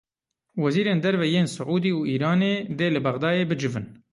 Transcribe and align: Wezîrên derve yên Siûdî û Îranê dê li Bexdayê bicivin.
Wezîrên 0.63 0.99
derve 1.03 1.27
yên 1.35 1.47
Siûdî 1.55 1.91
û 1.99 2.01
Îranê 2.13 2.55
dê 2.77 2.87
li 2.93 2.99
Bexdayê 3.05 3.45
bicivin. 3.51 3.85